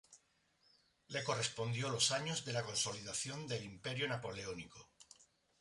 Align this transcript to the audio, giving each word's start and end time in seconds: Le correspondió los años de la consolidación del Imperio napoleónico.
Le 1.11 1.21
correspondió 1.23 1.87
los 1.87 2.09
años 2.09 2.43
de 2.43 2.53
la 2.53 2.63
consolidación 2.63 3.45
del 3.45 3.63
Imperio 3.63 4.07
napoleónico. 4.07 4.89